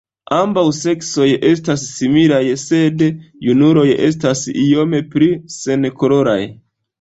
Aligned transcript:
Ambaŭ 0.35 0.61
seksoj 0.77 1.27
estas 1.49 1.83
similaj, 1.97 2.39
sed 2.61 3.03
junuloj 3.49 3.85
estas 4.09 4.43
iome 4.65 5.03
pli 5.13 5.29
senkoloraj. 5.59 6.41